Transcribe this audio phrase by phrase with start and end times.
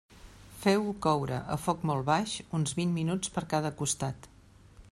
[0.61, 4.31] Feu-ho coure, a foc molt baix, uns vint minuts per cada costat.